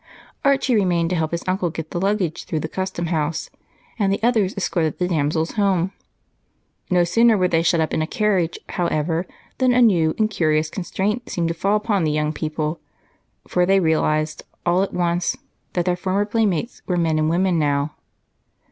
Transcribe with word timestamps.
Archie 0.43 0.73
remained 0.73 1.11
to 1.11 1.15
help 1.15 1.29
his 1.29 1.43
uncle 1.45 1.69
get 1.69 1.91
the 1.91 2.01
luggage 2.01 2.45
through 2.45 2.59
the 2.59 2.67
Custom 2.67 3.05
House, 3.05 3.51
and 3.99 4.11
the 4.11 4.23
others 4.23 4.57
escorted 4.57 4.97
the 4.97 5.07
damsels 5.07 5.51
home. 5.51 5.91
No 6.89 7.03
sooner 7.03 7.37
were 7.37 7.47
they 7.47 7.61
shut 7.61 7.79
up 7.79 7.93
in 7.93 8.01
a 8.01 8.07
carriage, 8.07 8.57
however, 8.69 9.27
than 9.59 9.73
a 9.73 9.79
new 9.79 10.15
and 10.17 10.27
curious 10.27 10.71
constraint 10.71 11.29
seemed 11.29 11.49
to 11.49 11.53
fall 11.53 11.75
upon 11.75 12.03
the 12.03 12.11
young 12.11 12.33
people, 12.33 12.79
for 13.47 13.63
they 13.63 13.79
realized, 13.79 14.41
all 14.65 14.81
at 14.81 14.91
once, 14.91 15.37
that 15.73 15.85
their 15.85 15.95
former 15.95 16.25
playmates 16.25 16.81
were 16.87 16.97
men 16.97 17.19
and 17.19 17.29
women 17.29 17.59
now. 17.59 17.93